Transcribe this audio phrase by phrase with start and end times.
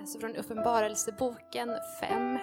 [0.00, 2.38] läser från Uppenbarelseboken 5.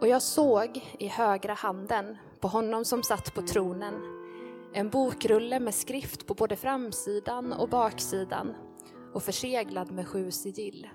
[0.00, 3.94] Och jag såg i högra handen på honom som satt på tronen
[4.74, 8.54] en bokrulle med skrift på både framsidan och baksidan
[9.14, 10.88] och förseglad med sju sigill.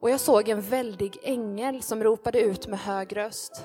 [0.00, 3.64] Och jag såg en väldig ängel som ropade ut med hög röst.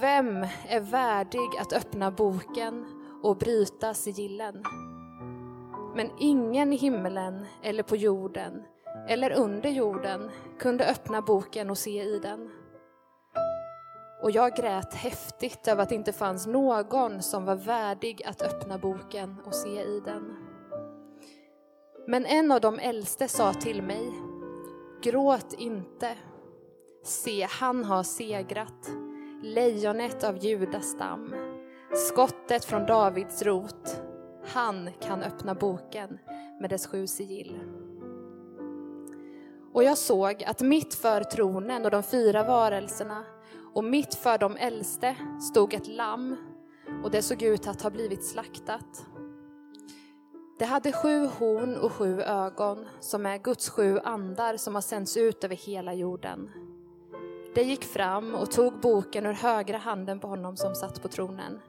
[0.00, 2.84] Vem är värdig att öppna boken
[3.22, 4.64] och bryta sigillen?
[5.94, 8.62] Men ingen i himmelen eller på jorden
[9.08, 12.50] eller under jorden kunde öppna boken och se i den.
[14.22, 18.78] Och jag grät häftigt över att det inte fanns någon som var värdig att öppna
[18.78, 20.36] boken och se i den.
[22.06, 24.12] Men en av de äldste sa till mig,
[25.02, 26.14] gråt inte.
[27.04, 28.90] Se, han har segrat,
[29.42, 31.34] lejonet av Judas stam,
[31.94, 34.02] skottet från Davids rot.
[34.54, 36.18] Han kan öppna boken
[36.60, 37.60] med dess sju sigill.
[39.72, 43.24] Och jag såg att mitt för tronen och de fyra varelserna
[43.74, 45.16] och mitt för de äldste
[45.50, 46.36] stod ett lamm
[47.04, 49.06] och det såg ut att ha blivit slaktat.
[50.58, 55.16] Det hade sju horn och sju ögon, som är Guds sju andar som har sänts
[55.16, 56.50] ut över hela jorden.
[57.54, 61.60] Det gick fram och tog boken ur högra handen på honom som satt på tronen.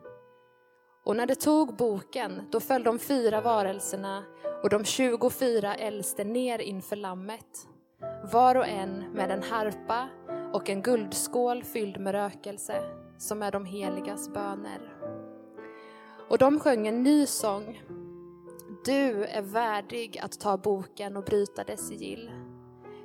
[1.03, 4.23] Och när de tog boken, då föll de fyra varelserna
[4.63, 7.67] och de tjugofyra äldste ner inför lammet,
[8.31, 10.09] var och en med en harpa
[10.53, 12.83] och en guldskål fylld med rökelse,
[13.17, 14.97] som är de heligas böner.
[16.29, 17.81] Och de sjöng en ny sång.
[18.85, 22.31] Du är värdig att ta boken och bryta dess sigill.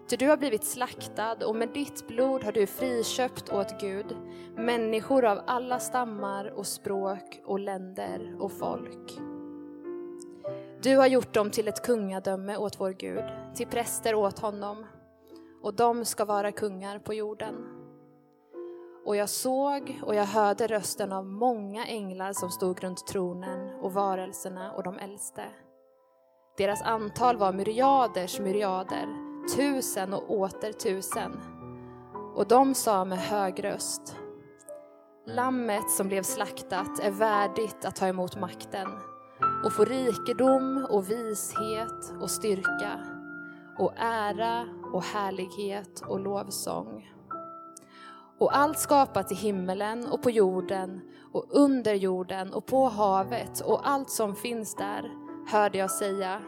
[0.08, 4.16] Ty du har blivit slaktad och med ditt blod har du friköpt åt Gud
[4.56, 9.18] människor av alla stammar och språk och länder och folk.
[10.82, 13.24] Du har gjort dem till ett kungadöme åt vår Gud,
[13.54, 14.86] till präster åt honom
[15.62, 17.54] och de ska vara kungar på jorden.
[19.04, 23.92] Och jag såg och jag hörde rösten av många änglar som stod runt tronen och
[23.92, 25.44] varelserna och de äldste.
[26.56, 29.25] Deras antal var myriaders myriader,
[29.56, 31.40] tusen och åter tusen.
[32.34, 34.16] Och de sa med hög röst,
[35.28, 38.88] Lammet som blev slaktat är värdigt att ta emot makten
[39.64, 43.00] och få rikedom och vishet och styrka
[43.78, 47.10] och ära och härlighet och lovsång.
[48.38, 51.00] Och allt skapat i himmelen och på jorden
[51.32, 55.10] och under jorden och på havet och allt som finns där
[55.48, 56.42] hörde jag säga,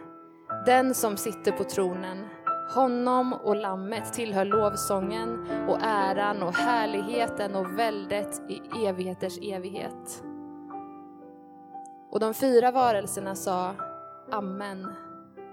[0.67, 2.25] den som sitter på tronen,
[2.75, 10.23] honom och lammet tillhör lovsången och äran och härligheten och väldet i evigheters evighet.
[12.11, 13.75] Och de fyra varelserna sa
[14.31, 14.93] Amen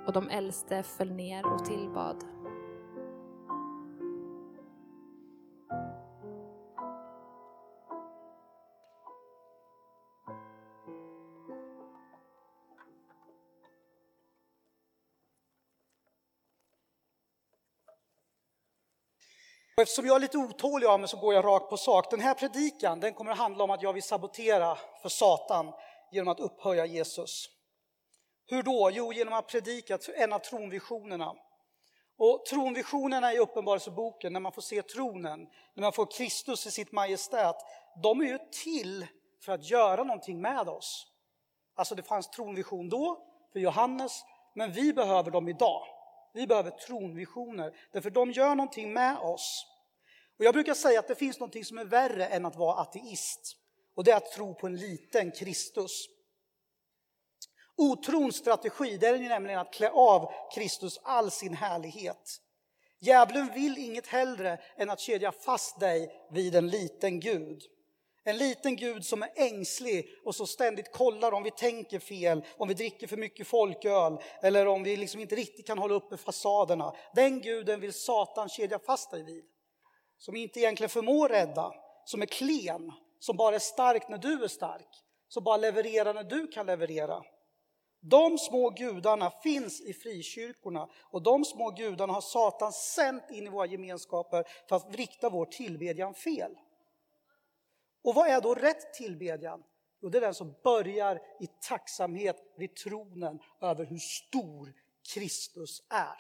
[0.07, 2.34] och de äldste föll ner och tillbad.
[19.77, 22.11] Och eftersom jag är lite otålig av mig så går jag rakt på sak.
[22.11, 25.73] Den här predikan den kommer att handla om att jag vill sabotera för Satan
[26.11, 27.49] genom att upphöja Jesus.
[28.45, 28.89] Hur då?
[28.93, 31.33] Jo, genom att predika en av tronvisionerna.
[32.17, 36.91] Och tronvisionerna i Uppenbarelseboken, när man får se tronen, när man får Kristus i sitt
[36.91, 37.55] majestät,
[38.03, 39.07] de är ju till
[39.45, 41.07] för att göra någonting med oss.
[41.75, 45.94] Alltså det fanns tronvision då, för Johannes, men vi behöver dem idag.
[46.35, 49.65] Vi behöver tronvisioner, därför de gör någonting med oss.
[50.39, 53.57] Och jag brukar säga att det finns någonting som är värre än att vara ateist.
[53.95, 56.05] Och det är att tro på en liten Kristus.
[57.77, 62.41] Otrons strategi det är ju nämligen att klä av Kristus all sin härlighet.
[62.99, 67.61] Djävulen vill inget hellre än att kedja fast dig vid en liten Gud.
[68.27, 72.67] En liten Gud som är ängslig och så ständigt kollar om vi tänker fel, om
[72.67, 76.95] vi dricker för mycket folköl eller om vi liksom inte riktigt kan hålla uppe fasaderna.
[77.15, 79.45] Den guden vill Satan kedja fast dig vid.
[80.17, 81.73] Som inte egentligen förmår rädda,
[82.05, 84.89] som är klen, som bara är stark när du är stark,
[85.27, 87.23] som bara levererar när du kan leverera.
[88.01, 93.49] De små gudarna finns i frikyrkorna och de små gudarna har Satan sänt in i
[93.49, 96.51] våra gemenskaper för att rikta vår tillbedjan fel.
[98.05, 99.63] Och vad är då rätt tillbedjan?
[100.01, 104.73] Jo, det är den som börjar i tacksamhet vid tronen över hur stor
[105.13, 106.17] Kristus är.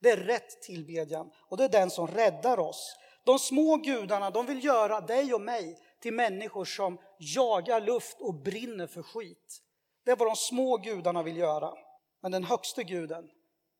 [0.00, 2.96] Det är rätt tillbedjan och det är den som räddar oss.
[3.24, 8.34] De små gudarna de vill göra dig och mig till människor som jagar luft och
[8.34, 9.62] brinner för skit.
[10.04, 11.74] Det är vad de små gudarna vill göra.
[12.20, 13.30] Men den högste guden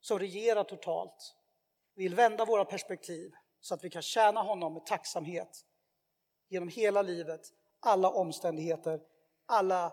[0.00, 1.35] som regerar totalt
[1.94, 5.64] vill vända våra perspektiv så att vi kan tjäna honom med tacksamhet
[6.50, 7.41] genom hela livet,
[7.81, 9.00] alla omständigheter,
[9.47, 9.93] alla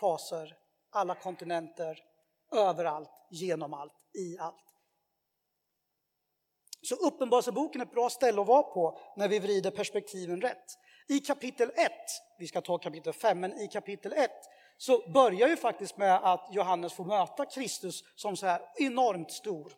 [0.00, 0.56] faser,
[0.90, 2.04] alla kontinenter,
[2.52, 4.64] överallt, genom allt, i allt.
[6.82, 10.78] Så Uppenbarelseboken är ett bra ställe att vara på när vi vrider perspektiven rätt.
[11.08, 11.92] I kapitel 1,
[12.38, 14.30] vi ska ta kapitel 5, men i kapitel 1
[14.76, 19.72] så börjar ju faktiskt med att Johannes får möta Kristus som så här enormt stor.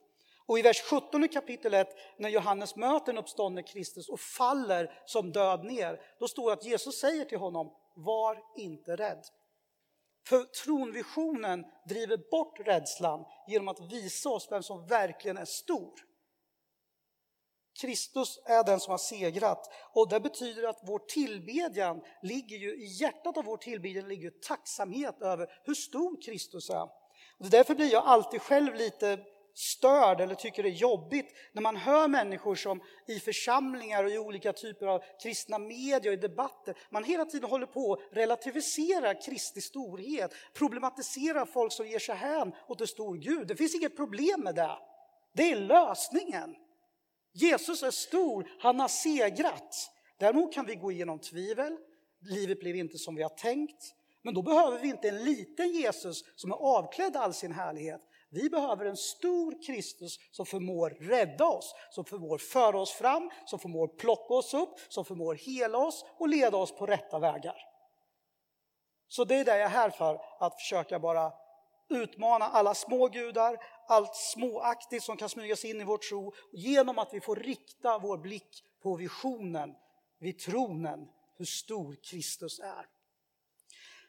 [0.50, 5.02] Och i vers 17 i kapitel 1, när Johannes möter den uppståndne Kristus och faller
[5.06, 9.24] som död ner, då står det att Jesus säger till honom, var inte rädd.
[10.26, 15.92] För tronvisionen driver bort rädslan genom att visa oss vem som verkligen är stor.
[17.80, 22.86] Kristus är den som har segrat och det betyder att vår tillbedjan ligger ju i
[23.00, 26.88] hjärtat av vår tillbedjan ligger tacksamhet över hur stor Kristus är.
[27.38, 29.24] Och därför blir jag alltid själv lite
[29.60, 34.18] störd eller tycker det är jobbigt när man hör människor som i församlingar och i
[34.18, 39.14] olika typer av kristna medier och i debatter, man hela tiden håller på att relativisera
[39.14, 43.48] Kristi storhet, problematisera folk som ger sig hän åt en stor Gud.
[43.48, 44.78] Det finns inget problem med det.
[45.32, 46.56] Det är lösningen.
[47.32, 49.90] Jesus är stor, han har segrat.
[50.18, 51.76] Däremot kan vi gå igenom tvivel,
[52.20, 53.94] livet blev inte som vi har tänkt.
[54.22, 58.00] Men då behöver vi inte en liten Jesus som är avklädd all sin härlighet.
[58.32, 63.58] Vi behöver en stor Kristus som förmår rädda oss, som förmår föra oss fram, som
[63.58, 67.56] förmår plocka oss upp, som förmår hela oss och leda oss på rätta vägar.
[69.08, 71.32] Så det är det jag är här för, att försöka bara
[71.88, 76.98] utmana alla små gudar, allt småaktigt som kan smyga sig in i vår tro genom
[76.98, 79.74] att vi får rikta vår blick på visionen
[80.18, 82.86] vid tronen, hur stor Kristus är.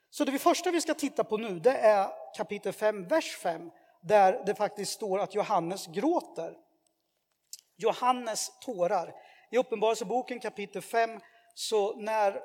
[0.09, 3.71] Så det första vi ska titta på nu det är kapitel 5, vers 5
[4.01, 6.57] där det faktiskt står att Johannes gråter.
[7.77, 9.13] Johannes tårar.
[9.51, 11.19] I Uppenbarelseboken kapitel 5,
[11.53, 12.41] så när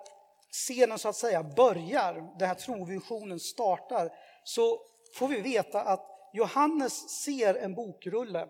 [0.51, 4.13] scenen så att säga börjar, den här trovisionen startar,
[4.45, 4.81] så
[5.15, 8.49] får vi veta att Johannes ser en bokrulle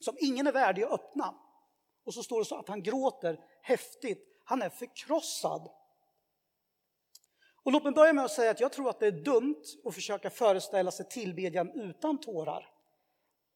[0.00, 1.34] som ingen är värdig att öppna.
[2.04, 4.18] Och så står det så att han gråter häftigt.
[4.44, 5.70] Han är förkrossad.
[7.64, 9.94] Och låt mig börja med att säga att jag tror att det är dumt att
[9.94, 12.70] försöka föreställa sig tillbedjan utan tårar.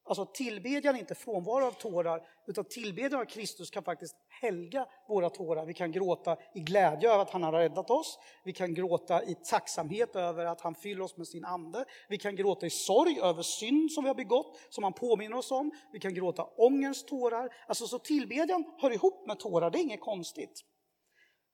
[0.05, 5.31] Alltså tillbedjan är inte frånvaro av tårar, utan tillbedjan av Kristus kan faktiskt helga våra
[5.31, 5.67] tårar.
[5.67, 8.19] Vi kan gråta i glädje över att han har räddat oss.
[8.45, 11.85] Vi kan gråta i tacksamhet över att han fyller oss med sin ande.
[12.09, 15.51] Vi kan gråta i sorg över synd som vi har begått, som han påminner oss
[15.51, 15.71] om.
[15.93, 17.55] Vi kan gråta ångerns tårar.
[17.67, 20.65] Alltså så tillbedjan hör ihop med tårar, det är inget konstigt.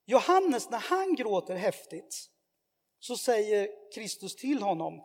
[0.06, 2.30] Johannes, när han gråter häftigt,
[3.06, 5.02] så säger Kristus till honom,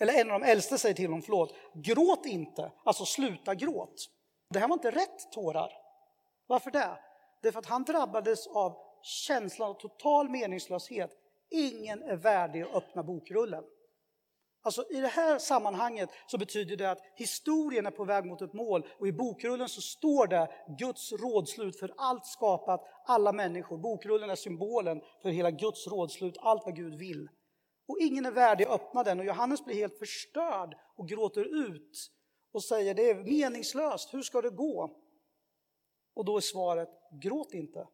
[0.00, 4.10] eller en av de äldste säger till honom, förlåt, gråt inte, alltså sluta gråt.
[4.50, 5.72] Det här var inte rätt tårar.
[6.46, 6.98] Varför det?
[7.42, 11.10] Det är för att han drabbades av känslan av total meningslöshet.
[11.50, 13.64] Ingen är värdig att öppna bokrullen.
[14.68, 18.52] Alltså I det här sammanhanget så betyder det att historien är på väg mot ett
[18.52, 20.48] mål och i bokrullen så står det
[20.78, 23.78] Guds rådslut för allt skapat, alla människor.
[23.78, 27.28] Bokrullen är symbolen för hela Guds rådslut, allt vad Gud vill.
[27.86, 32.10] Och ingen är värdig att öppna den och Johannes blir helt förstörd och gråter ut
[32.52, 34.90] och säger det är meningslöst, hur ska det gå?
[36.14, 36.88] Och då är svaret,
[37.22, 37.86] gråt inte.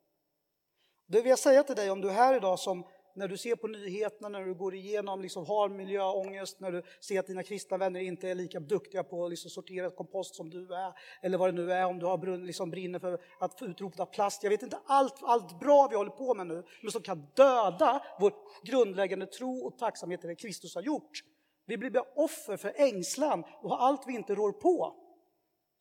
[1.07, 3.57] Det vill jag säga till dig om du är här idag som när du ser
[3.57, 7.77] på nyheterna, när du går igenom, liksom har miljöångest, när du ser att dina kristna
[7.77, 10.93] vänner inte är lika duktiga på att liksom sortera kompost som du är,
[11.23, 14.43] eller vad det nu är, om du har brunn, liksom brinner för att utrota plast.
[14.43, 18.03] Jag vet inte allt, allt bra vi håller på med nu, men som kan döda
[18.21, 21.23] vår grundläggande tro och tacksamhet till det Kristus har gjort.
[21.67, 25.04] Vi blir offer för ängslan och har allt vi inte rår på.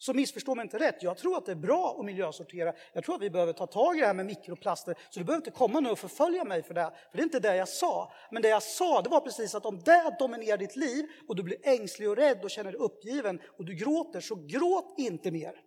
[0.04, 2.74] Så missförstå mig inte rätt, jag tror att det är bra att miljösortera.
[2.94, 4.96] Jag tror att vi behöver ta tag i det här med mikroplaster.
[5.10, 7.40] Så du behöver inte komma nu och förfölja mig för det, för det är inte
[7.40, 8.14] det jag sa.
[8.32, 11.44] Men det jag sa, det var precis att om det dominerar ditt liv och du
[11.44, 15.62] blir ängslig och rädd och känner dig uppgiven och du gråter, så gråt inte mer.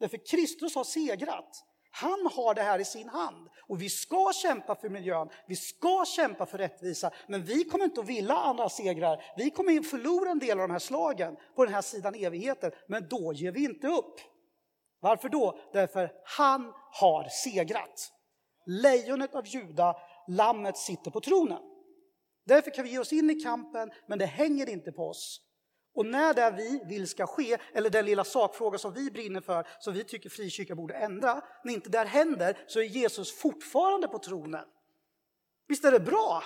[0.00, 1.64] Därför Kristus har segrat.
[2.00, 3.48] Han har det här i sin hand.
[3.68, 8.00] Och vi ska kämpa för miljön, vi ska kämpa för rättvisa, men vi kommer inte
[8.00, 9.24] att vilja andra segrar.
[9.36, 12.72] Vi kommer att förlora en del av de här slagen på den här sidan evigheten,
[12.86, 14.20] men då ger vi inte upp.
[15.00, 15.58] Varför då?
[15.72, 18.12] Därför han har segrat.
[18.66, 19.96] Lejonet av Juda,
[20.28, 21.62] lammet sitter på tronen.
[22.46, 25.47] Därför kan vi ge oss in i kampen, men det hänger inte på oss.
[25.98, 29.66] Och när det vi vill ska ske, eller den lilla sakfråga som vi brinner för,
[29.78, 34.18] som vi tycker frikyrkan borde ändra, när inte det händer så är Jesus fortfarande på
[34.18, 34.64] tronen.
[35.68, 36.42] Visst är det bra?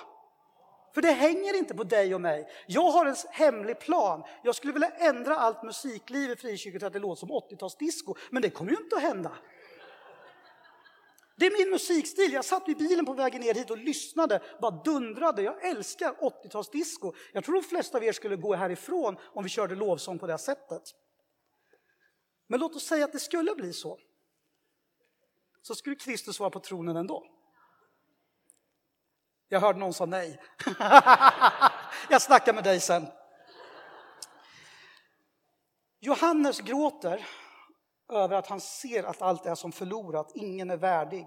[0.94, 2.48] För det hänger inte på dig och mig.
[2.66, 4.22] Jag har en hemlig plan.
[4.42, 8.42] Jag skulle vilja ändra allt musikliv i frikyrkan till att det låter som 80-talsdisco, men
[8.42, 9.32] det kommer ju inte att hända.
[11.36, 12.32] Det är min musikstil.
[12.32, 15.42] Jag satt i bilen på vägen ner hit och lyssnade, bara dundrade.
[15.42, 17.14] Jag älskar 80-talsdisco.
[17.32, 20.38] Jag tror de flesta av er skulle gå härifrån om vi körde lovsång på det
[20.38, 20.82] sättet.
[22.46, 23.98] Men låt oss säga att det skulle bli så.
[25.62, 27.26] Så skulle Kristus vara på tronen ändå.
[29.48, 30.40] Jag hörde någon sa nej.
[32.08, 33.06] Jag snackar med dig sen.
[36.00, 37.26] Johannes gråter
[38.12, 41.26] över att han ser att allt är som förlorat, ingen är värdig.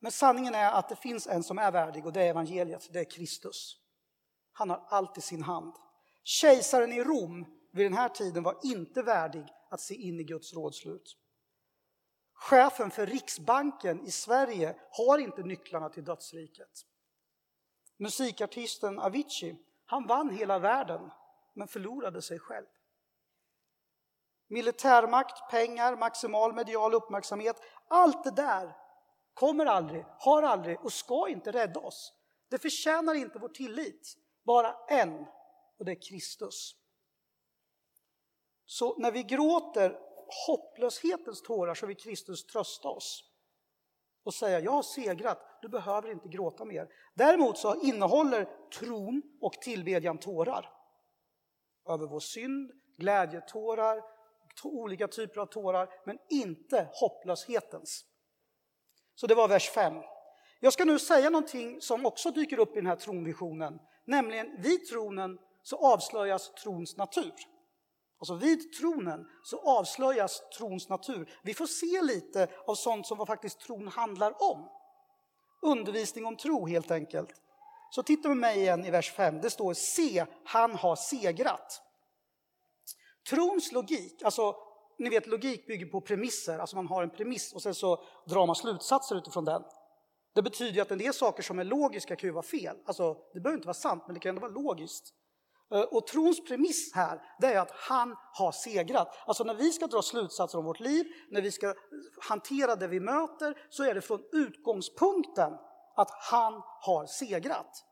[0.00, 3.00] Men sanningen är att det finns en som är värdig och det är evangeliet, det
[3.00, 3.76] är Kristus.
[4.52, 5.74] Han har allt i sin hand.
[6.22, 10.54] Kejsaren i Rom vid den här tiden var inte värdig att se in i Guds
[10.54, 11.16] rådslut.
[12.34, 16.86] Chefen för Riksbanken i Sverige har inte nycklarna till dödsriket.
[17.96, 19.56] Musikartisten Avicii,
[19.86, 21.10] han vann hela världen
[21.54, 22.66] men förlorade sig själv.
[24.50, 27.56] Militärmakt, pengar, maximal medial uppmärksamhet,
[27.88, 28.76] allt det där
[29.34, 32.12] kommer aldrig, har aldrig och ska inte rädda oss.
[32.48, 34.16] Det förtjänar inte vår tillit.
[34.44, 35.26] Bara en,
[35.78, 36.74] och det är Kristus.
[38.64, 39.98] Så när vi gråter
[40.46, 43.30] hopplöshetens tårar så vill Kristus trösta oss
[44.24, 46.88] och säga jag har segrat, du behöver inte gråta mer.
[47.14, 50.72] Däremot så innehåller tron och tillbedjan tårar
[51.88, 54.02] över vår synd, glädjetårar,
[54.68, 58.04] olika typer av tårar, men inte hopplöshetens.
[59.14, 59.94] Så det var vers 5.
[60.60, 64.88] Jag ska nu säga någonting som också dyker upp i den här tronvisionen, nämligen vid
[64.88, 67.34] tronen så avslöjas trons natur.
[68.18, 71.30] Alltså vid tronen så avslöjas trons natur.
[71.42, 74.68] Vi får se lite av sånt som vad faktiskt tron handlar om.
[75.62, 77.42] Undervisning om tro helt enkelt.
[77.90, 79.40] Så titta med mig igen i vers 5.
[79.40, 81.82] Det står se, han har segrat.
[83.28, 84.56] Trons logik, alltså
[84.98, 88.46] ni vet logik bygger på premisser, alltså man har en premiss och sen så drar
[88.46, 89.62] man slutsatser utifrån den.
[90.34, 92.76] Det betyder att en del saker som är logiska kan ju vara fel.
[92.84, 95.14] Alltså, det behöver inte vara sant, men det kan ändå vara logiskt.
[95.74, 99.16] Eh, och trons premiss här, det är att han har segrat.
[99.26, 101.74] Alltså när vi ska dra slutsatser om vårt liv, när vi ska
[102.28, 105.52] hantera det vi möter, så är det från utgångspunkten
[105.96, 107.84] att han har segrat.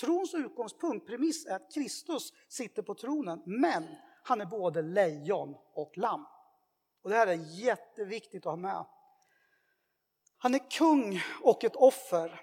[0.00, 3.84] Trons utgångspunkt, premiss, är att Kristus sitter på tronen, men
[4.22, 6.26] han är både lejon och lamm.
[7.02, 8.84] Och det här är jätteviktigt att ha med.
[10.38, 12.40] Han är kung och ett offer.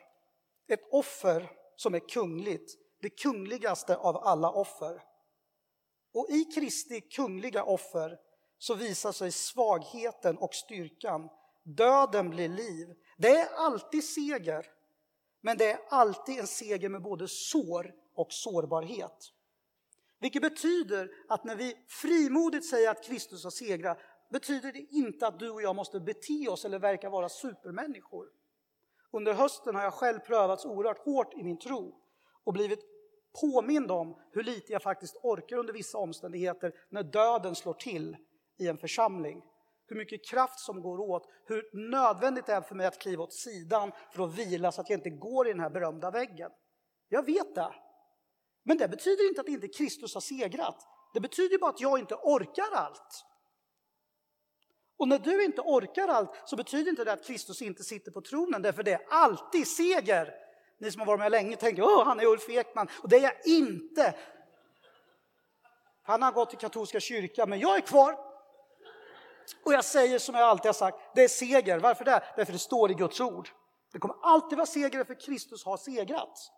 [0.67, 5.03] Ett offer som är kungligt det kungligaste av alla offer.
[6.13, 8.19] Och i Kristi kungliga offer
[8.57, 11.29] så visar sig svagheten och styrkan.
[11.63, 12.95] Döden blir liv.
[13.17, 14.65] Det är alltid seger,
[15.41, 19.33] men det är alltid en seger med både sår och sårbarhet.
[20.19, 23.97] Vilket betyder att när vi frimodigt säger att Kristus har segrat
[24.31, 28.27] betyder det inte att du och jag måste bete oss eller verka vara supermänniskor.
[29.11, 32.01] Under hösten har jag själv prövats oerhört hårt i min tro
[32.43, 32.79] och blivit
[33.41, 38.17] påmind om hur lite jag faktiskt orkar under vissa omständigheter när döden slår till
[38.59, 39.41] i en församling.
[39.87, 43.33] Hur mycket kraft som går åt, hur nödvändigt det är för mig att kliva åt
[43.33, 46.51] sidan för att vila så att jag inte går i den här berömda väggen.
[47.09, 47.73] Jag vet det.
[48.67, 50.87] Men det betyder inte att inte Kristus har segrat.
[51.13, 53.25] Det betyder bara att jag inte orkar allt.
[54.97, 58.21] Och när du inte orkar allt så betyder inte det att Kristus inte sitter på
[58.21, 60.33] tronen, därför det är alltid seger
[60.79, 63.21] ni som har varit med länge tänker ”Åh, han är Ulf Ekman och det är
[63.21, 64.15] jag inte.
[66.03, 68.17] Han har gått till katolska kyrkan men jag är kvar.
[69.63, 71.79] Och jag säger som jag alltid har sagt, det är seger.
[71.79, 72.23] Varför det?
[72.35, 73.49] Därför det står i Guds ord.
[73.91, 76.51] Det kommer alltid vara seger för Kristus har segrat.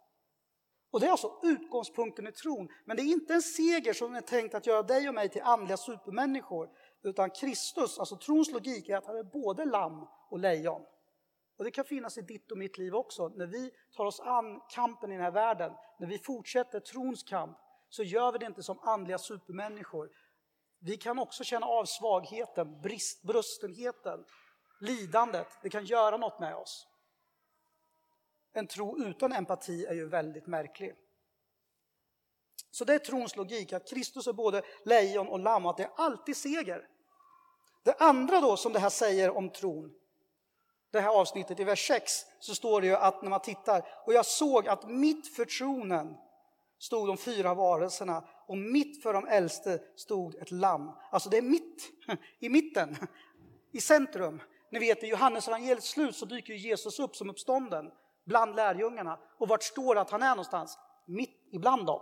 [0.92, 2.70] Och det är alltså utgångspunkten i tron.
[2.86, 5.42] Men det är inte en seger som är tänkt att göra dig och mig till
[5.42, 6.70] andliga supermänniskor.
[7.04, 10.82] Utan Kristus, alltså trons logik är att han är både lamm och lejon.
[11.58, 13.28] Och det kan finnas i ditt och mitt liv också.
[13.28, 17.58] När vi tar oss an kampen i den här världen, när vi fortsätter trons kamp,
[17.90, 20.10] så gör vi det inte som andliga supermänniskor.
[20.80, 24.26] Vi kan också känna av svagheten, brist, brustenheten,
[24.80, 25.48] lidandet.
[25.62, 26.88] Det kan göra något med oss.
[28.54, 30.96] En tro utan empati är ju väldigt märklig.
[32.72, 35.84] Så det är trons logik, att Kristus är både lejon och lamm och att det
[35.84, 36.88] är alltid seger.
[37.84, 39.94] Det andra då som det här säger om tron,
[40.92, 44.14] det här avsnittet, i vers 6, så står det ju att när man tittar, och
[44.14, 46.18] jag såg att mitt för tronen
[46.80, 50.92] stod de fyra varelserna och mitt för de äldste stod ett lamm.
[51.12, 51.92] Alltså det är mitt,
[52.40, 52.98] i mitten,
[53.72, 54.42] i centrum.
[54.72, 57.92] Ni vet i Johannes evangeliets slut så dyker Jesus upp som uppstånden
[58.30, 59.20] bland lärjungarna.
[59.38, 60.78] Och vart står det att han är någonstans?
[61.06, 62.02] Mitt ibland dem.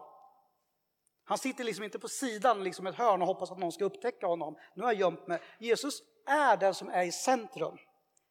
[1.23, 4.27] Han sitter liksom inte på sidan, liksom ett hörn och hoppas att någon ska upptäcka
[4.27, 4.57] honom.
[4.75, 5.39] Nu har jag gömt mig.
[5.59, 7.77] Jesus är den som är i centrum.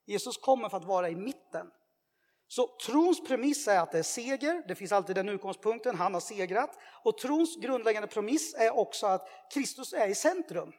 [0.07, 1.71] Jesus kommer för att vara i mitten.
[2.49, 6.21] Så trons premiss är att det är seger, det finns alltid den utgångspunkten, han har
[6.21, 6.79] segrat.
[7.05, 10.73] Och trons grundläggande premiss är också att Kristus är i centrum.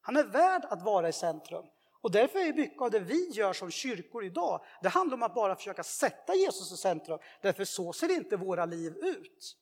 [0.00, 1.64] Han är värd att vara i centrum.
[2.02, 5.34] Och därför är mycket av det vi gör som kyrkor idag, det handlar om att
[5.34, 7.18] bara försöka sätta Jesus i centrum.
[7.42, 9.56] Därför så ser inte våra liv ut.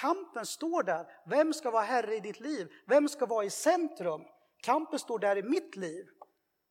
[0.00, 1.06] Kampen står där.
[1.26, 2.68] Vem ska vara herre i ditt liv?
[2.86, 4.20] Vem ska vara i centrum?
[4.62, 6.06] Kampen står där i mitt liv.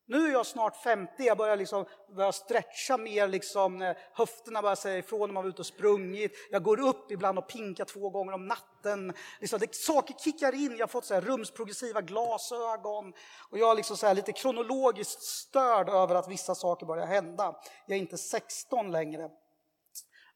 [0.09, 1.85] Nu är jag snart 50, jag börjar, liksom,
[2.15, 6.31] börjar stretcha mer, liksom, eh, höfterna börjar säga ifrån när man var ute och sprungit.
[6.51, 9.13] Jag går upp ibland och pinkar två gånger om natten.
[9.39, 13.13] Liksom, det, saker kickar in, jag har fått så här, rumsprogressiva glasögon.
[13.49, 17.55] Och jag är liksom, så här, lite kronologiskt störd över att vissa saker börjar hända.
[17.85, 19.29] Jag är inte 16 längre.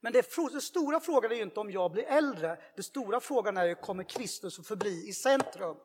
[0.02, 2.58] Men det, den stora frågan är ju inte om jag blir äldre.
[2.76, 5.78] Den stora frågan är ju, kommer Kristus att förbli i centrum?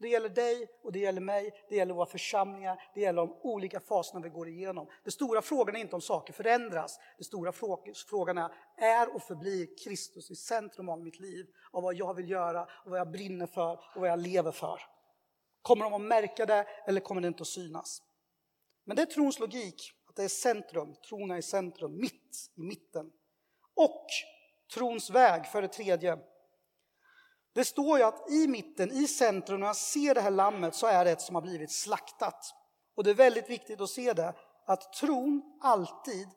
[0.00, 3.80] Det gäller dig och det gäller mig, det gäller våra församlingar, det gäller de olika
[3.80, 4.86] faserna vi går igenom.
[5.04, 6.98] Den stora frågan är inte om saker förändras.
[7.16, 7.52] Den stora
[8.10, 11.46] frågan är, är och förblir Kristus i centrum av mitt liv?
[11.72, 14.80] Av vad jag vill göra, och vad jag brinner för och vad jag lever för.
[15.62, 18.02] Kommer de att märka det eller kommer det inte att synas?
[18.84, 22.60] Men det är trons logik, att det är centrum, tron är i centrum, mitt i
[22.60, 23.12] mitten.
[23.74, 24.06] Och
[24.74, 26.18] trons väg, för det tredje,
[27.52, 30.86] det står ju att i mitten, i centrum, när jag ser det här lammet så
[30.86, 32.54] är det ett som har blivit slaktat.
[32.94, 34.34] Och det är väldigt viktigt att se det,
[34.66, 36.28] att tron alltid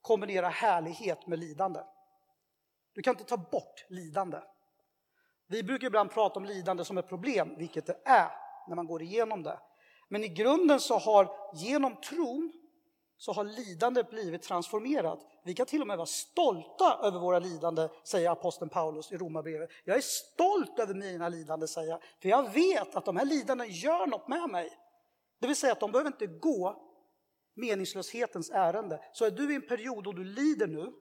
[0.00, 1.80] kombinerar härlighet med lidande.
[2.94, 4.38] Du kan inte ta bort lidande.
[5.46, 8.30] Vi brukar ibland prata om lidande som ett problem, vilket det är
[8.68, 9.58] när man går igenom det.
[10.08, 12.52] Men i grunden så har genom tron
[13.16, 15.20] så har lidandet blivit transformerat.
[15.44, 19.70] Vi kan till och med vara stolta över våra lidande, säger aposteln Paulus i Romarbrevet.
[19.84, 23.70] Jag är stolt över mina lidande, säger jag, för jag vet att de här lidanden
[23.70, 24.78] gör något med mig.
[25.40, 26.90] Det vill säga att de behöver inte gå
[27.56, 29.00] meningslöshetens ärende.
[29.12, 30.92] Så är du i en period och du lider nu,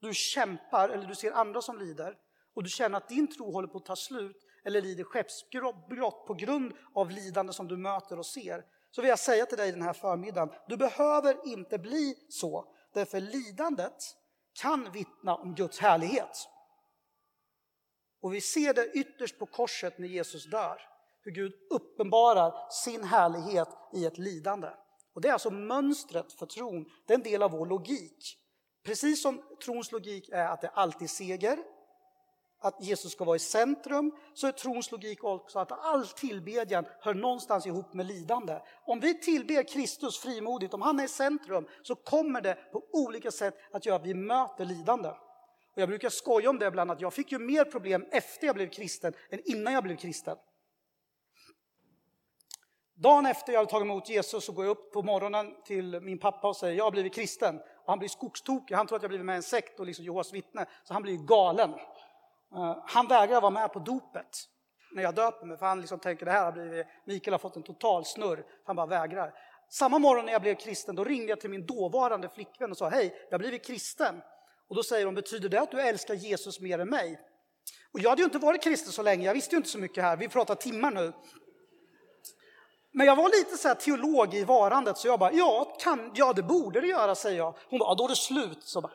[0.00, 2.16] du kämpar eller du ser andra som lider
[2.54, 6.34] och du känner att din tro håller på att ta slut eller lider skeppsbrott på
[6.34, 8.64] grund av lidande som du möter och ser,
[8.96, 12.64] så vill jag säga till dig den här förmiddagen, du behöver inte bli så.
[12.94, 14.16] Därför lidandet
[14.60, 16.48] kan vittna om Guds härlighet.
[18.20, 20.80] Och vi ser det ytterst på korset när Jesus dör.
[21.20, 24.68] Hur Gud uppenbarar sin härlighet i ett lidande.
[25.14, 28.38] Och Det är alltså mönstret för tron, det är en del av vår logik.
[28.84, 31.58] Precis som trons logik är att det alltid är seger,
[32.58, 37.14] att Jesus ska vara i centrum, så är trons logik också att all tillbedjan hör
[37.14, 38.58] någonstans ihop med lidande.
[38.84, 43.30] Om vi tillber Kristus frimodigt, om han är i centrum, så kommer det på olika
[43.30, 45.08] sätt att göra att vi möter lidande.
[45.08, 48.56] Och jag brukar skoja om det ibland, att jag fick ju mer problem efter jag
[48.56, 50.36] blev kristen än innan jag blev kristen.
[52.98, 56.18] Dagen efter jag hade tagit emot Jesus så går jag upp på morgonen till min
[56.18, 57.56] pappa och säger jag har blivit kristen.
[57.58, 60.04] Och han blir skogstokig, han tror att jag blivit med i en sekt och liksom
[60.04, 61.74] Jehovas vittne, så han blir galen.
[62.54, 64.48] Eh, han vägrar vara med på dopet
[64.92, 67.56] när jag döper mig, för han liksom tänker det här har blivit, Mikael har fått
[67.56, 69.34] en total snurr, han bara vägrar.
[69.70, 72.88] Samma morgon när jag blev kristen, då ringde jag till min dåvarande flickvän och sa
[72.88, 74.22] hej, jag har blivit kristen.
[74.68, 77.20] Och då säger hon, betyder det att du älskar Jesus mer än mig?
[77.92, 80.04] Och jag hade ju inte varit kristen så länge, jag visste ju inte så mycket
[80.04, 81.12] här, vi pratar timmar nu.
[82.92, 86.42] Men jag var lite så teolog i varandet, så jag bara, ja, kan, ja det
[86.42, 87.56] borde det göra, säger jag.
[87.70, 88.62] Hon bara, då är det slut.
[88.62, 88.92] Så bara,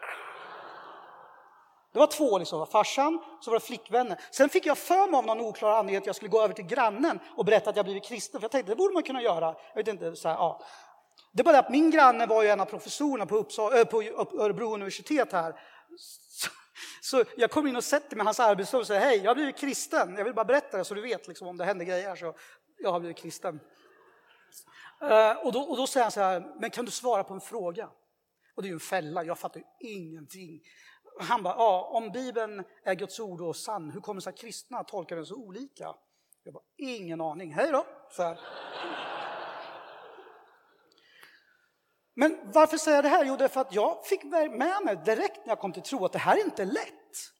[1.93, 4.17] det var två, liksom, farsan, så var det flickvännen.
[4.31, 6.65] Sen fick jag för mig av någon oklar anledning att jag skulle gå över till
[6.65, 9.55] grannen och berätta att jag blivit kristen, för jag tänkte det borde man kunna göra.
[9.73, 10.61] Jag vet inte, så här, ja.
[11.33, 14.01] Det var det att min granne var ju en av professorerna på, Uppsala, äh, på
[14.39, 15.59] Örebro universitet här.
[15.97, 16.49] Så,
[17.01, 19.35] så jag kom in och sätter mig i hans arbetsrum och säger hej, jag har
[19.35, 20.15] blivit kristen.
[20.17, 22.15] Jag vill bara berätta det så du vet liksom, om det händer grejer.
[22.15, 22.33] Så
[22.77, 23.59] jag har blivit kristen.
[25.03, 27.41] Uh, och, då, och då säger han så här, men kan du svara på en
[27.41, 27.89] fråga?
[28.55, 30.61] Och det är ju en fälla, jag fattar ju ingenting.
[31.19, 34.39] Han bara, ja, om Bibeln är Guds ord och sann, hur kommer det sig att
[34.39, 35.95] kristna tolkar den så olika?
[36.43, 37.85] Jag bara, ingen aning, hej då!
[38.11, 38.39] Så här.
[42.13, 43.25] Men varför säger jag det här?
[43.25, 46.05] Jo, det är för att jag fick med mig direkt när jag kom till tro
[46.05, 47.31] att det här är inte lätt.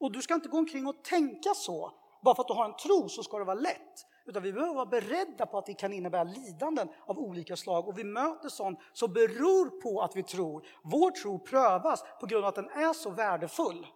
[0.00, 1.92] Och du ska inte gå omkring och tänka så.
[2.24, 4.06] Bara för att du har en tro så ska det vara lätt.
[4.24, 7.88] Utan vi behöver vara beredda på att det kan innebära lidanden av olika slag.
[7.88, 10.66] Och vi möter sånt som beror på att vi tror.
[10.82, 13.86] Vår tro prövas på grund av att den är så värdefull.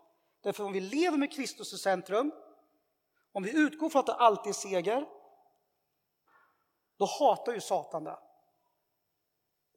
[0.42, 2.32] Därför om vi lever med Kristus i centrum,
[3.32, 5.06] om vi utgår från att det alltid är seger,
[6.98, 8.18] då hatar ju Satan det.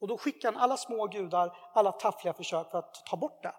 [0.00, 3.54] Och då skickar han alla små gudar, alla taffliga försök för att ta bort det.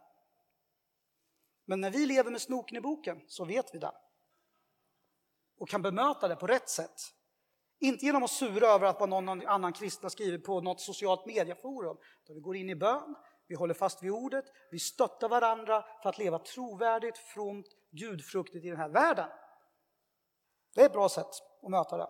[1.65, 3.91] Men när vi lever med snoken i boken så vet vi det.
[5.60, 7.02] Och kan bemöta det på rätt sätt.
[7.80, 11.26] Inte genom att sura över att vad någon annan kristen har skrivit på något socialt
[11.26, 11.98] medieforum.
[12.24, 13.15] Utan vi går in i bön,
[13.48, 18.69] vi håller fast vid ordet, vi stöttar varandra för att leva trovärdigt, fromt, gudfruktigt i
[18.69, 19.30] den här världen.
[20.76, 21.28] Det är ett bra sätt
[21.63, 22.08] att möta det.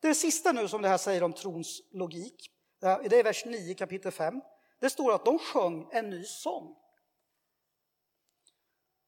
[0.00, 2.50] Det sista nu som det här säger om trons logik,
[2.80, 4.40] det är vers 9 kapitel 5.
[4.80, 6.76] Det står att de sjöng en ny sång.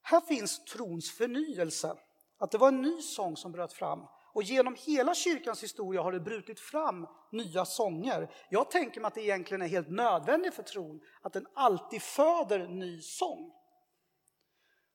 [0.03, 1.97] Här finns trons förnyelse,
[2.42, 4.07] att det var en ny sång som bröt fram.
[4.35, 8.31] Och genom hela kyrkans historia har det brutit fram nya sånger.
[8.50, 12.68] Jag tänker mig att det egentligen är helt nödvändigt för tron att den alltid föder
[12.68, 13.52] ny sång.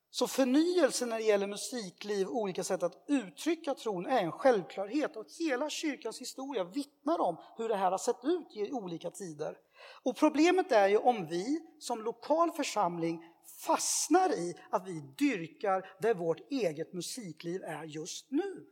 [0.09, 5.25] Så förnyelse när det gäller musikliv, olika sätt att uttrycka tron är en självklarhet och
[5.39, 9.57] hela kyrkans historia vittnar om hur det här har sett ut i olika tider.
[10.03, 16.13] Och problemet är ju om vi som lokal församling fastnar i att vi dyrkar där
[16.13, 18.65] vårt eget musikliv är just nu.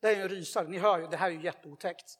[0.00, 2.18] Det här är en rysare, ni hör ju, det här är ju jätteotäckt.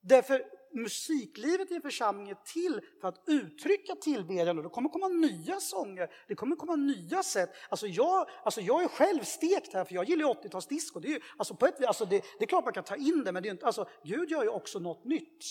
[0.00, 0.44] Därför
[0.74, 5.60] musiklivet i en församling är till för att uttrycka tillbedjan och det kommer komma nya
[5.60, 7.50] sånger, det kommer komma nya sätt.
[7.68, 11.00] Alltså jag, alltså jag är själv stekt här för jag gillar 80-talsdisco.
[11.00, 13.48] Det, är alltså alltså det, det, är klart man kan ta in det men det
[13.48, 15.44] är inte, alltså Gud gör ju också något nytt.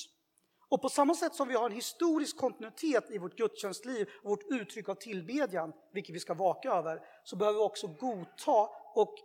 [0.73, 4.89] Och på samma sätt som vi har en historisk kontinuitet i vårt gudstjänstliv, vårt uttryck
[4.89, 9.15] av tillbedjan, vilket vi ska vaka över, så behöver vi också godta och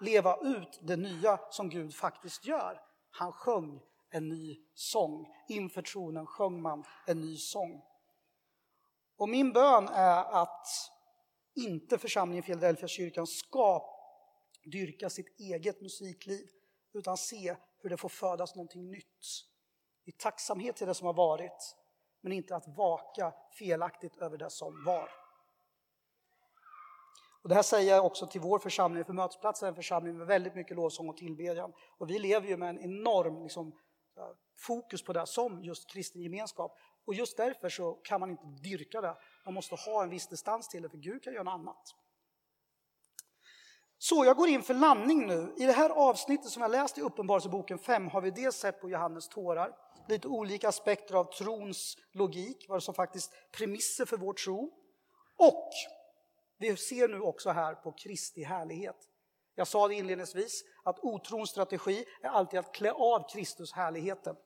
[0.00, 2.80] leva ut det nya som Gud faktiskt gör.
[3.10, 5.26] Han sjöng en ny sång.
[5.48, 7.82] Inför tronen sjöng man en ny sång.
[9.16, 10.66] Och min bön är att
[11.54, 13.82] inte församlingen Philadelphia kyrkan ska
[14.64, 16.46] dyrka sitt eget musikliv,
[16.92, 19.51] utan se hur det får födas någonting nytt.
[20.04, 21.76] I tacksamhet till det som har varit,
[22.20, 25.08] men inte att vaka felaktigt över det som var.
[27.42, 30.26] Och det här säger jag också till vår församling, för Mötesplatsen är en församling med
[30.26, 31.72] väldigt mycket lovsång och tillbedjan.
[31.98, 33.68] Och vi lever ju med en enorm liksom,
[34.16, 36.78] eh, fokus på det som just kristen gemenskap.
[37.04, 39.16] Och just därför så kan man inte dyrka det.
[39.44, 41.94] Man måste ha en viss distans till det, för Gud kan göra något annat.
[43.98, 45.54] Så jag går in för landning nu.
[45.56, 48.90] I det här avsnittet som jag läst i Uppenbarelseboken 5 har vi dels sett på
[48.90, 49.76] Johannes tårar,
[50.08, 54.72] lite olika aspekter av trons logik, vad som faktiskt premisser för vår tro.
[55.36, 55.70] Och
[56.58, 59.08] vi ser nu också här på Kristi härlighet.
[59.54, 64.36] Jag sa det inledningsvis att otrons strategi är alltid att klä av Kristus härligheten.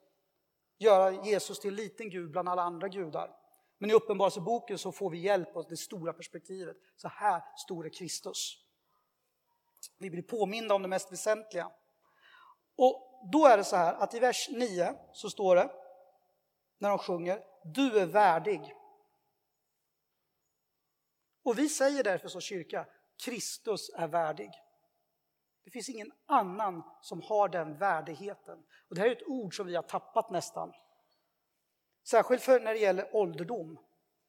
[0.78, 3.36] Göra Jesus till en liten gud bland alla andra gudar.
[3.78, 6.76] Men i Uppenbarelseboken så får vi hjälp av det stora perspektivet.
[6.96, 8.62] Så här stor är Kristus.
[9.98, 11.70] Vi blir påminda om det mest väsentliga.
[12.76, 15.70] Och då är det så här att i vers 9 så står det,
[16.78, 18.74] när de sjunger, du är värdig.
[21.42, 22.86] Och vi säger därför som kyrka,
[23.24, 24.50] Kristus är värdig.
[25.64, 28.58] Det finns ingen annan som har den värdigheten.
[28.88, 30.72] Och det här är ett ord som vi har tappat nästan.
[32.08, 33.78] Särskilt för när det gäller ålderdom.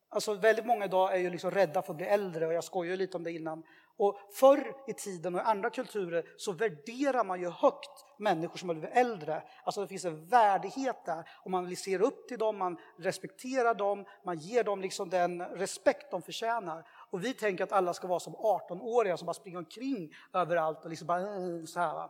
[0.10, 2.98] Alltså väldigt många idag är ju liksom rädda för att bli äldre och jag skojar
[2.98, 3.63] lite om det innan.
[3.98, 8.70] Och förr i tiden och i andra kulturer så värderar man ju högt människor som
[8.70, 9.43] har blivit äldre.
[9.63, 14.06] Alltså det finns en värdighet där och man ser upp till dem, man respekterar dem,
[14.26, 16.88] man ger dem liksom den respekt de förtjänar.
[17.12, 20.89] Och vi tänker att alla ska vara som 18-åringar som bara springer omkring överallt och
[20.89, 22.10] liksom bara eh, så här.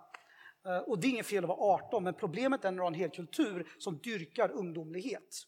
[0.66, 2.88] Eh, och det är inget fel att vara 18, men problemet är när du har
[2.88, 5.48] en hel kultur som dyrkar ungdomlighet.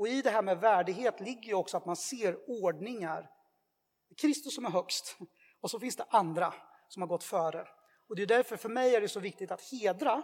[0.00, 3.30] Och i det här med värdighet ligger ju också att man ser ordningar.
[4.20, 5.16] Kristus som är högst,
[5.60, 6.54] och så finns det andra
[6.88, 7.68] som har gått före.
[8.08, 10.22] Och det är därför för mig är det så viktigt att hedra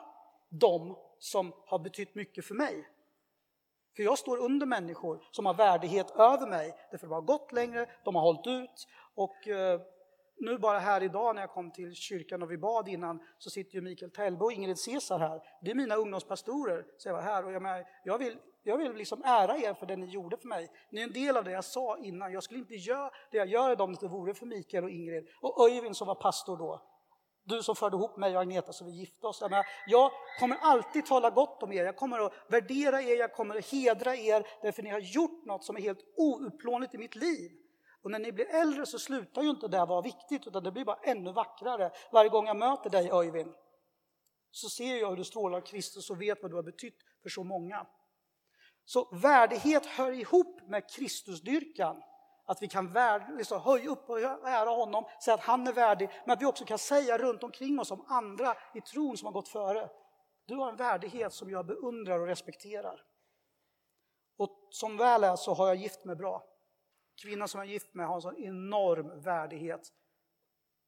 [0.51, 2.89] dem som har betytt mycket för mig.
[3.97, 7.87] För jag står under människor som har värdighet över mig, därför de har gått längre,
[8.05, 8.89] de har hållit ut.
[9.15, 9.81] Och eh,
[10.39, 13.75] nu bara här idag när jag kom till kyrkan och vi bad innan så sitter
[13.75, 15.43] ju Mikael Tellbo och Ingrid Cesar här.
[15.63, 17.45] Det är mina ungdomspastorer, så jag var här.
[17.45, 20.49] Och jag, med, jag vill, jag vill liksom ära er för det ni gjorde för
[20.49, 20.69] mig.
[20.91, 22.33] Ni är en del av det jag sa innan.
[22.33, 25.29] Jag skulle inte göra det jag gör om det inte vore för Mikael och Ingrid.
[25.41, 26.83] Och Öyvind som var pastor då.
[27.45, 29.39] Du som förde ihop mig och Agneta så vi gifte oss.
[29.41, 33.33] Jag, menar, jag kommer alltid tala gott om er, jag kommer att värdera er, jag
[33.33, 37.15] kommer att hedra er därför ni har gjort något som är helt outplånligt i mitt
[37.15, 37.51] liv.
[38.07, 40.85] Och när ni blir äldre så slutar ju inte det vara viktigt utan det blir
[40.85, 41.91] bara ännu vackrare.
[42.13, 43.55] Varje gång jag möter dig Öyvind
[44.51, 47.29] så ser jag hur du strålar av Kristus och vet vad du har betytt för
[47.29, 47.87] så många.
[48.85, 52.03] Så värdighet hör ihop med Kristusdyrkan.
[52.45, 52.95] Att vi kan
[53.39, 56.65] liksom, höja upp och ära honom, säga att han är värdig, men att vi också
[56.65, 59.91] kan säga runt omkring oss om andra i tron som har gått före.
[60.45, 63.05] Du har en värdighet som jag beundrar och respekterar.
[64.39, 66.56] Och som väl är så har jag gift mig bra.
[67.23, 69.93] Kvinnan som jag är gift med har en sån enorm värdighet.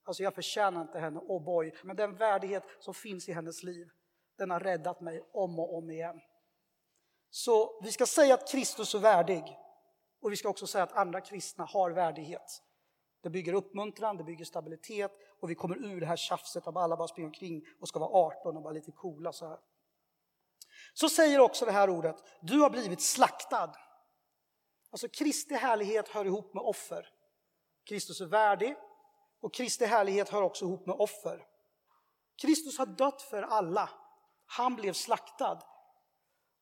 [0.04, 1.74] Alltså jag förtjänar inte henne, oh boy.
[1.82, 3.88] Men den värdighet som finns i hennes liv,
[4.38, 6.20] den har räddat mig om och om igen.
[7.30, 9.58] Så vi ska säga att Kristus är värdig.
[10.20, 12.62] Och vi ska också säga att andra kristna har värdighet.
[13.22, 16.96] Det bygger uppmuntran, det bygger stabilitet och vi kommer ur det här tjafset av alla
[16.96, 19.58] bara springer omkring och ska vara 18 och vara lite coola så här.
[20.94, 23.72] Så säger också det här ordet, du har blivit slaktad.
[24.90, 27.08] Alltså Kristi härlighet hör ihop med offer.
[27.84, 28.76] Kristus är värdig
[29.40, 31.46] och Kristi härlighet hör också ihop med offer.
[32.42, 33.90] Kristus har dött för alla.
[34.46, 35.62] Han blev slaktad.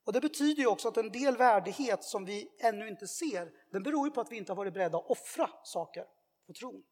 [0.04, 3.82] Och Det betyder ju också att en del värdighet som vi ännu inte ser, den
[3.82, 6.04] beror ju på att vi inte har varit beredda att offra saker
[6.46, 6.82] för tron.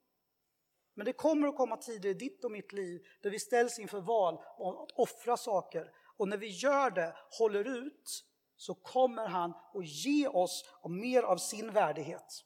[0.94, 4.01] Men det kommer att komma tider i ditt och mitt liv där vi ställs inför
[4.01, 5.92] val att offra saker.
[6.16, 8.25] Och när vi gör det, håller ut,
[8.64, 12.44] så kommer han att ge oss mer av sin värdighet.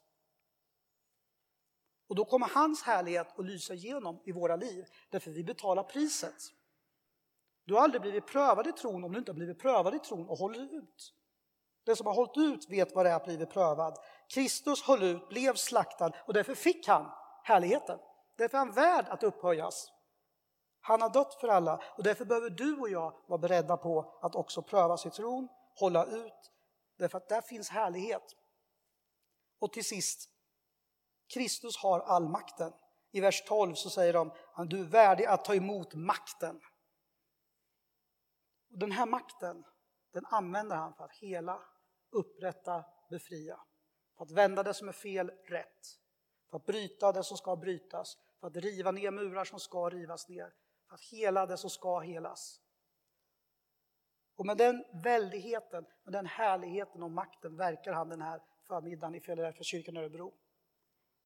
[2.08, 6.34] Och då kommer hans härlighet att lysa igenom i våra liv, därför vi betalar priset.
[7.64, 10.28] Du har aldrig blivit prövad i tron om du inte har blivit prövad i tron
[10.28, 11.14] och håller ut.
[11.84, 13.98] Den som har hållit ut vet vad det är att bli prövad.
[14.28, 17.10] Kristus höll ut, blev slaktad och därför fick han
[17.44, 17.98] härligheten.
[18.36, 19.92] Därför är han värd att upphöjas.
[20.80, 24.34] Han har dött för alla och därför behöver du och jag vara beredda på att
[24.34, 25.48] också prövas i tron,
[25.80, 26.52] hålla ut,
[26.96, 28.36] därför att där finns härlighet.
[29.58, 30.30] Och till sist,
[31.34, 32.72] Kristus har all makten.
[33.10, 36.60] I vers 12 så säger de att du är värdig att ta emot makten.
[38.70, 39.64] Och den här makten,
[40.12, 41.62] den använder han för att hela,
[42.10, 43.60] upprätta, befria.
[44.16, 45.98] För att vända det som är fel rätt.
[46.50, 48.16] För att bryta det som ska brytas.
[48.40, 50.54] För att riva ner murar som ska rivas ner.
[50.88, 52.60] För att hela det som ska helas.
[54.38, 59.20] Och med den väldigheten, med den härligheten och makten verkar han den här förmiddagen i
[59.20, 60.32] Philadelphia kyrkan Örebro.